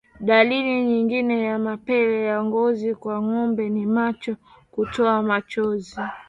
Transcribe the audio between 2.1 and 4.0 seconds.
ya ngozi kwa ngombe ni